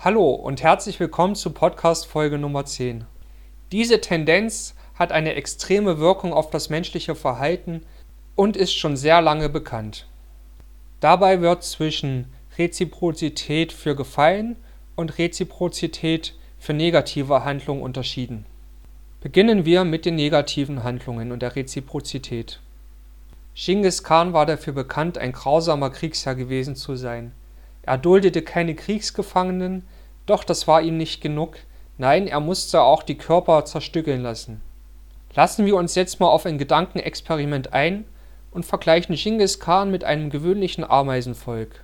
Hallo 0.00 0.30
und 0.30 0.62
herzlich 0.62 1.00
willkommen 1.00 1.34
zu 1.34 1.50
Podcast 1.50 2.06
Folge 2.06 2.38
Nummer 2.38 2.64
10. 2.64 3.04
Diese 3.72 4.00
Tendenz 4.00 4.76
hat 4.94 5.10
eine 5.10 5.34
extreme 5.34 5.98
Wirkung 5.98 6.32
auf 6.32 6.50
das 6.50 6.70
menschliche 6.70 7.16
Verhalten 7.16 7.82
und 8.36 8.56
ist 8.56 8.74
schon 8.74 8.96
sehr 8.96 9.20
lange 9.20 9.48
bekannt. 9.48 10.06
Dabei 11.00 11.40
wird 11.40 11.64
zwischen 11.64 12.32
Reziprozität 12.58 13.72
für 13.72 13.96
Gefallen 13.96 14.54
und 14.94 15.18
Reziprozität 15.18 16.36
für 16.60 16.74
negative 16.74 17.44
Handlungen 17.44 17.82
unterschieden. 17.82 18.46
Beginnen 19.20 19.64
wir 19.64 19.82
mit 19.82 20.04
den 20.04 20.14
negativen 20.14 20.84
Handlungen 20.84 21.32
und 21.32 21.42
der 21.42 21.56
Reziprozität. 21.56 22.60
Genghis 23.56 24.04
Khan 24.04 24.32
war 24.32 24.46
dafür 24.46 24.74
bekannt, 24.74 25.18
ein 25.18 25.32
grausamer 25.32 25.90
Kriegsherr 25.90 26.36
gewesen 26.36 26.76
zu 26.76 26.94
sein. 26.94 27.32
Er 27.88 27.96
duldete 27.96 28.42
keine 28.42 28.74
Kriegsgefangenen, 28.74 29.82
doch 30.26 30.44
das 30.44 30.68
war 30.68 30.82
ihm 30.82 30.98
nicht 30.98 31.22
genug, 31.22 31.56
nein, 31.96 32.26
er 32.26 32.38
musste 32.38 32.82
auch 32.82 33.02
die 33.02 33.16
Körper 33.16 33.64
zerstückeln 33.64 34.20
lassen. 34.20 34.60
Lassen 35.34 35.64
wir 35.64 35.74
uns 35.74 35.94
jetzt 35.94 36.20
mal 36.20 36.26
auf 36.26 36.44
ein 36.44 36.58
Gedankenexperiment 36.58 37.72
ein 37.72 38.04
und 38.50 38.66
vergleichen 38.66 39.16
Genghis 39.16 39.58
Khan 39.58 39.90
mit 39.90 40.04
einem 40.04 40.28
gewöhnlichen 40.28 40.84
Ameisenvolk. 40.84 41.82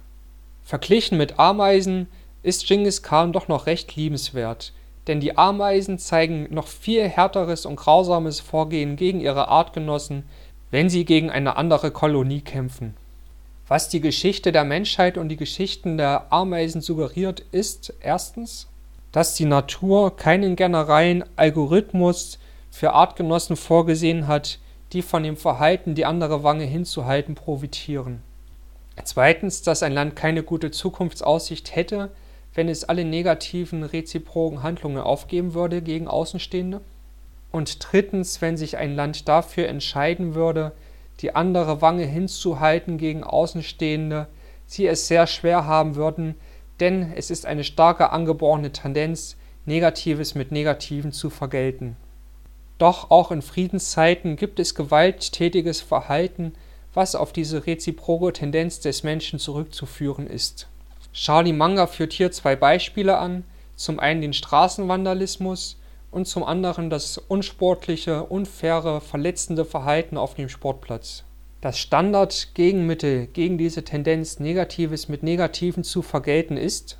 Verglichen 0.62 1.16
mit 1.16 1.38
Ameisen 1.38 2.08
ist 2.42 2.66
Genghis 2.66 3.02
Khan 3.02 3.32
doch 3.32 3.48
noch 3.48 3.64
recht 3.64 3.96
liebenswert, 3.96 4.74
denn 5.06 5.20
die 5.20 5.38
Ameisen 5.38 5.98
zeigen 5.98 6.48
noch 6.50 6.66
viel 6.66 7.08
härteres 7.08 7.64
und 7.64 7.76
grausames 7.76 8.40
Vorgehen 8.40 8.96
gegen 8.96 9.20
ihre 9.20 9.48
Artgenossen, 9.48 10.24
wenn 10.70 10.90
sie 10.90 11.06
gegen 11.06 11.30
eine 11.30 11.56
andere 11.56 11.90
Kolonie 11.90 12.42
kämpfen. 12.42 12.94
Was 13.66 13.88
die 13.88 14.00
Geschichte 14.00 14.52
der 14.52 14.64
Menschheit 14.64 15.16
und 15.16 15.30
die 15.30 15.36
Geschichten 15.36 15.96
der 15.96 16.30
Ameisen 16.30 16.82
suggeriert, 16.82 17.40
ist 17.50 17.94
erstens, 18.00 18.68
dass 19.10 19.36
die 19.36 19.46
Natur 19.46 20.16
keinen 20.16 20.54
generellen 20.54 21.24
Algorithmus 21.36 22.38
für 22.70 22.92
Artgenossen 22.92 23.56
vorgesehen 23.56 24.26
hat, 24.26 24.58
die 24.92 25.00
von 25.00 25.22
dem 25.22 25.36
Verhalten, 25.36 25.94
die 25.94 26.04
andere 26.04 26.42
Wange 26.42 26.64
hinzuhalten, 26.64 27.34
profitieren. 27.34 28.22
Zweitens, 29.02 29.62
dass 29.62 29.82
ein 29.82 29.92
Land 29.92 30.14
keine 30.14 30.42
gute 30.42 30.70
Zukunftsaussicht 30.70 31.74
hätte, 31.74 32.10
wenn 32.54 32.68
es 32.68 32.84
alle 32.84 33.04
negativen 33.04 33.82
reziproken 33.82 34.62
Handlungen 34.62 34.98
aufgeben 34.98 35.54
würde 35.54 35.80
gegen 35.80 36.06
Außenstehende. 36.06 36.80
Und 37.50 37.78
drittens, 37.80 38.42
wenn 38.42 38.56
sich 38.56 38.76
ein 38.76 38.94
Land 38.94 39.26
dafür 39.28 39.68
entscheiden 39.68 40.34
würde, 40.34 40.72
die 41.20 41.34
andere 41.34 41.80
Wange 41.80 42.04
hinzuhalten 42.04 42.98
gegen 42.98 43.24
Außenstehende, 43.24 44.28
sie 44.66 44.86
es 44.86 45.06
sehr 45.06 45.26
schwer 45.26 45.66
haben 45.66 45.94
würden, 45.94 46.34
denn 46.80 47.12
es 47.14 47.30
ist 47.30 47.46
eine 47.46 47.64
starke 47.64 48.10
angeborene 48.10 48.72
Tendenz, 48.72 49.36
Negatives 49.66 50.34
mit 50.34 50.52
Negativen 50.52 51.12
zu 51.12 51.30
vergelten. 51.30 51.96
Doch 52.78 53.10
auch 53.10 53.30
in 53.30 53.42
Friedenszeiten 53.42 54.36
gibt 54.36 54.58
es 54.58 54.74
gewalttätiges 54.74 55.80
Verhalten, 55.80 56.52
was 56.92 57.14
auf 57.14 57.32
diese 57.32 57.66
reziproke 57.66 58.32
Tendenz 58.32 58.80
des 58.80 59.02
Menschen 59.02 59.38
zurückzuführen 59.38 60.26
ist. 60.26 60.68
Charlie 61.12 61.52
Munger 61.52 61.86
führt 61.86 62.12
hier 62.12 62.32
zwei 62.32 62.56
Beispiele 62.56 63.18
an, 63.18 63.44
zum 63.76 63.98
einen 64.00 64.20
den 64.20 64.32
Straßenvandalismus 64.32 65.78
und 66.14 66.26
zum 66.26 66.44
anderen 66.44 66.90
das 66.90 67.18
unsportliche, 67.18 68.22
unfaire, 68.22 69.00
verletzende 69.00 69.64
Verhalten 69.64 70.16
auf 70.16 70.34
dem 70.34 70.48
Sportplatz. 70.48 71.24
Das 71.60 71.78
Standard-Gegenmittel 71.78 73.26
gegen 73.26 73.58
diese 73.58 73.84
Tendenz, 73.84 74.38
Negatives 74.38 75.08
mit 75.08 75.24
Negativen 75.24 75.82
zu 75.82 76.02
vergelten, 76.02 76.56
ist 76.56 76.98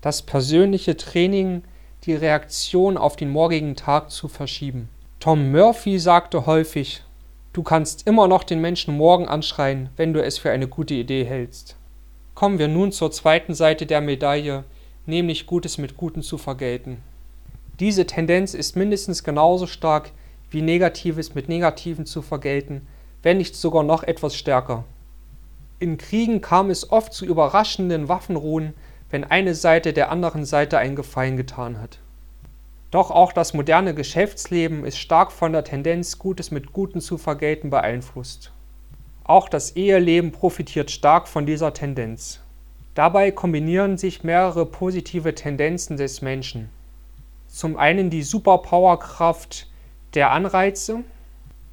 das 0.00 0.22
persönliche 0.22 0.96
Training, 0.96 1.62
die 2.04 2.14
Reaktion 2.14 2.96
auf 2.96 3.16
den 3.16 3.28
morgigen 3.28 3.76
Tag 3.76 4.10
zu 4.10 4.28
verschieben. 4.28 4.88
Tom 5.20 5.52
Murphy 5.52 5.98
sagte 5.98 6.46
häufig, 6.46 7.02
du 7.52 7.62
kannst 7.62 8.06
immer 8.06 8.28
noch 8.28 8.44
den 8.44 8.60
Menschen 8.62 8.96
morgen 8.96 9.28
anschreien, 9.28 9.90
wenn 9.96 10.14
du 10.14 10.24
es 10.24 10.38
für 10.38 10.50
eine 10.50 10.68
gute 10.68 10.94
Idee 10.94 11.24
hältst. 11.24 11.76
Kommen 12.34 12.58
wir 12.58 12.68
nun 12.68 12.92
zur 12.92 13.12
zweiten 13.12 13.54
Seite 13.54 13.84
der 13.84 14.00
Medaille, 14.00 14.64
nämlich 15.04 15.46
Gutes 15.46 15.76
mit 15.76 15.98
Guten 15.98 16.22
zu 16.22 16.38
vergelten. 16.38 17.02
Diese 17.82 18.06
Tendenz 18.06 18.54
ist 18.54 18.76
mindestens 18.76 19.24
genauso 19.24 19.66
stark 19.66 20.12
wie 20.52 20.62
Negatives 20.62 21.34
mit 21.34 21.48
Negativen 21.48 22.06
zu 22.06 22.22
vergelten, 22.22 22.86
wenn 23.24 23.38
nicht 23.38 23.56
sogar 23.56 23.82
noch 23.82 24.04
etwas 24.04 24.36
stärker. 24.36 24.84
In 25.80 25.98
Kriegen 25.98 26.40
kam 26.40 26.70
es 26.70 26.92
oft 26.92 27.12
zu 27.12 27.26
überraschenden 27.26 28.08
Waffenruhen, 28.08 28.74
wenn 29.10 29.24
eine 29.24 29.56
Seite 29.56 29.92
der 29.92 30.12
anderen 30.12 30.44
Seite 30.44 30.78
einen 30.78 30.94
Gefallen 30.94 31.36
getan 31.36 31.80
hat. 31.80 31.98
Doch 32.92 33.10
auch 33.10 33.32
das 33.32 33.52
moderne 33.52 33.96
Geschäftsleben 33.96 34.84
ist 34.84 34.98
stark 34.98 35.32
von 35.32 35.50
der 35.50 35.64
Tendenz, 35.64 36.20
Gutes 36.20 36.52
mit 36.52 36.72
Guten 36.72 37.00
zu 37.00 37.18
vergelten, 37.18 37.70
beeinflusst. 37.70 38.52
Auch 39.24 39.48
das 39.48 39.72
Eheleben 39.74 40.30
profitiert 40.30 40.92
stark 40.92 41.26
von 41.26 41.46
dieser 41.46 41.74
Tendenz. 41.74 42.42
Dabei 42.94 43.32
kombinieren 43.32 43.98
sich 43.98 44.22
mehrere 44.22 44.66
positive 44.66 45.34
Tendenzen 45.34 45.96
des 45.96 46.22
Menschen 46.22 46.70
zum 47.52 47.76
einen 47.76 48.08
die 48.08 48.22
Superpowerkraft 48.22 49.68
der 50.14 50.30
Anreize 50.30 51.04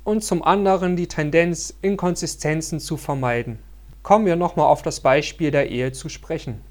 und 0.03 0.23
zum 0.23 0.43
anderen 0.43 0.97
die 0.97 1.07
Tendenz, 1.07 1.73
Inkonsistenzen 1.81 2.81
zu 2.81 2.97
vermeiden. 2.97 3.59
Kommen 4.03 4.25
wir 4.25 4.35
nochmal 4.35 4.67
auf 4.67 4.81
das 4.81 4.99
Beispiel 4.99 5.51
der 5.51 5.69
Ehe 5.69 5.93
zu 5.93 6.09
sprechen. 6.09 6.61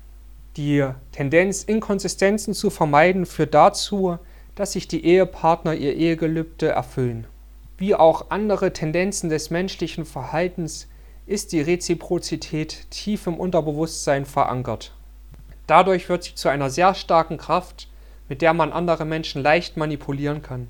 Die 0.57 0.87
Tendenz, 1.13 1.65
Inkonsistenzen 1.65 2.53
zu 2.53 2.69
vermeiden, 2.69 3.25
führt 3.25 3.55
dazu, 3.55 4.19
dass 4.55 4.73
sich 4.73 4.89
die 4.89 5.05
Ehepartner 5.05 5.75
ihr 5.75 5.95
Ehegelübde 5.95 6.69
erfüllen. 6.69 7.27
Wie 7.79 7.95
auch 7.95 8.31
andere 8.31 8.73
Tendenzen 8.73 9.31
des 9.31 9.51
menschlichen 9.51 10.05
Verhaltens 10.05 10.89
ist 11.27 11.53
die 11.53 11.61
Reziprozität 11.61 12.91
tief 12.91 13.27
im 13.27 13.39
Unterbewusstsein 13.39 14.27
verankert. 14.27 14.93
Dadurch 15.67 16.09
wird 16.09 16.25
sie 16.25 16.35
zu 16.35 16.49
einer 16.49 16.71
sehr 16.71 16.95
starken 16.95 17.39
Kraft, 17.39 17.89
mit 18.29 18.43
der 18.43 18.55
man 18.55 18.73
andere 18.73 19.05
Menschen 19.05 19.43
leicht 19.43 19.77
manipulieren 19.77 20.43
kann. 20.43 20.69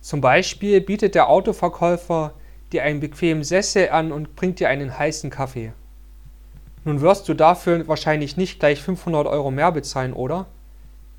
Zum 0.00 0.20
Beispiel 0.20 0.80
bietet 0.80 1.14
der 1.14 1.28
Autoverkäufer 1.28 2.34
dir 2.72 2.82
einen 2.84 3.00
bequemen 3.00 3.44
Sessel 3.44 3.90
an 3.90 4.12
und 4.12 4.36
bringt 4.36 4.60
dir 4.60 4.68
einen 4.68 4.98
heißen 4.98 5.30
Kaffee. 5.30 5.72
Nun 6.84 7.00
wirst 7.00 7.28
du 7.28 7.34
dafür 7.34 7.86
wahrscheinlich 7.88 8.36
nicht 8.36 8.58
gleich 8.58 8.80
500 8.80 9.26
Euro 9.26 9.50
mehr 9.50 9.72
bezahlen, 9.72 10.14
oder? 10.14 10.46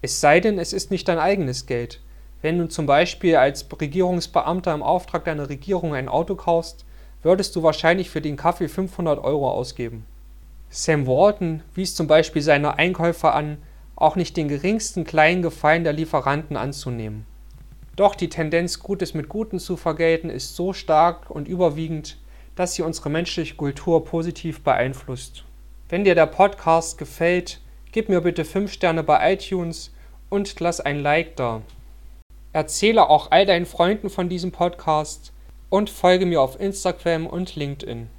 Es 0.01 0.19
sei 0.19 0.39
denn, 0.39 0.57
es 0.57 0.73
ist 0.73 0.89
nicht 0.89 1.07
dein 1.07 1.19
eigenes 1.19 1.67
Geld. 1.67 2.01
Wenn 2.41 2.57
du 2.57 2.67
zum 2.67 2.87
Beispiel 2.87 3.35
als 3.35 3.67
Regierungsbeamter 3.79 4.73
im 4.73 4.81
Auftrag 4.81 5.25
deiner 5.25 5.49
Regierung 5.49 5.93
ein 5.93 6.09
Auto 6.09 6.35
kaufst, 6.35 6.85
würdest 7.21 7.55
du 7.55 7.61
wahrscheinlich 7.61 8.09
für 8.09 8.21
den 8.21 8.35
Kaffee 8.35 8.67
500 8.67 9.23
Euro 9.23 9.51
ausgeben. 9.51 10.05
Sam 10.69 11.05
Walton 11.05 11.61
wies 11.75 11.93
zum 11.93 12.07
Beispiel 12.07 12.41
seine 12.41 12.79
Einkäufer 12.79 13.35
an, 13.35 13.57
auch 14.01 14.15
nicht 14.15 14.35
den 14.37 14.47
geringsten 14.47 15.03
kleinen 15.03 15.41
Gefallen 15.41 15.83
der 15.83 15.93
Lieferanten 15.93 16.57
anzunehmen. 16.57 17.25
Doch 17.95 18.15
die 18.15 18.29
Tendenz, 18.29 18.79
Gutes 18.79 19.13
mit 19.13 19.29
Guten 19.29 19.59
zu 19.59 19.77
vergelten, 19.77 20.29
ist 20.29 20.55
so 20.55 20.73
stark 20.73 21.29
und 21.29 21.47
überwiegend, 21.47 22.17
dass 22.55 22.75
sie 22.75 22.81
unsere 22.81 23.09
menschliche 23.09 23.55
Kultur 23.55 24.03
positiv 24.05 24.61
beeinflusst. 24.61 25.43
Wenn 25.89 26.03
dir 26.03 26.15
der 26.15 26.25
Podcast 26.25 26.97
gefällt, 26.97 27.61
gib 27.91 28.09
mir 28.09 28.21
bitte 28.21 28.45
5 28.45 28.71
Sterne 28.71 29.03
bei 29.03 29.33
iTunes 29.33 29.91
und 30.29 30.59
lass 30.59 30.79
ein 30.79 31.01
Like 31.01 31.35
da. 31.35 31.61
Erzähle 32.53 33.09
auch 33.09 33.31
all 33.31 33.45
deinen 33.45 33.65
Freunden 33.65 34.09
von 34.09 34.29
diesem 34.29 34.51
Podcast 34.51 35.33
und 35.69 35.89
folge 35.89 36.25
mir 36.25 36.41
auf 36.41 36.59
Instagram 36.59 37.27
und 37.27 37.55
LinkedIn. 37.55 38.09